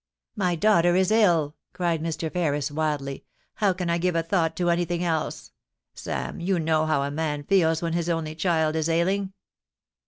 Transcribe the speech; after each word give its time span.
* 0.23 0.35
My 0.45 0.55
daughter 0.55 0.95
is 0.95 1.11
ill!' 1.11 1.53
cried 1.73 2.01
Mr. 2.01 2.33
Ferris, 2.33 2.71
wildly. 2.71 3.23
* 3.39 3.53
How 3.61 3.71
can 3.71 3.87
I 3.87 3.99
give 3.99 4.15
a 4.15 4.23
thought 4.23 4.55
to 4.55 4.71
anything 4.71 5.03
else? 5.03 5.51
Sam, 5.93 6.39
you 6.39 6.57
know 6.57 6.87
how 6.87 7.03
a 7.03 7.11
man 7.11 7.43
feels 7.43 7.83
when 7.83 7.93
his 7.93 8.09
only 8.09 8.33
child 8.33 8.75
is 8.75 8.89
ailing.' 8.89 9.31